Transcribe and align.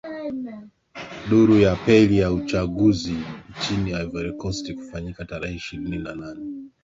duru 1.29 1.59
ya 1.59 1.75
peli 1.75 2.17
ya 2.17 2.31
uchaguzi 2.31 3.13
nchini 3.49 3.91
ivory 3.91 4.31
coast 4.33 4.73
kufanyika 4.75 5.25
tarehe 5.25 5.55
ishirini 5.55 5.97
na 5.99 6.15
nane 6.15 6.43